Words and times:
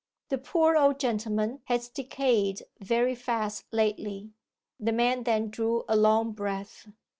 'The 0.29 0.37
poor 0.39 0.75
old 0.75 0.99
gentleman 0.99 1.61
has 1.65 1.87
decayed 1.87 2.63
very 2.79 3.13
fast 3.13 3.65
lately.' 3.71 4.31
The 4.79 4.91
man 4.91 5.21
then 5.25 5.51
drew 5.51 5.83
a 5.87 5.95
long 5.95 6.31
breath. 6.31 6.87